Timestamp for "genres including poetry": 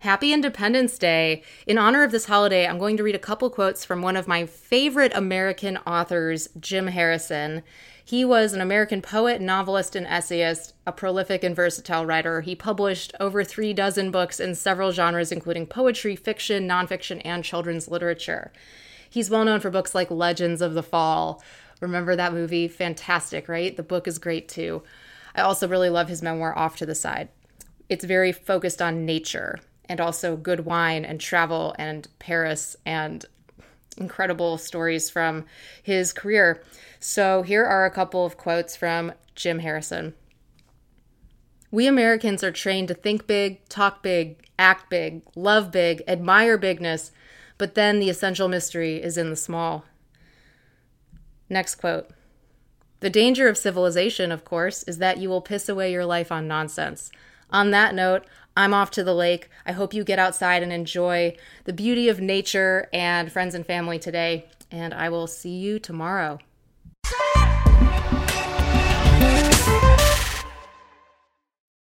14.90-16.16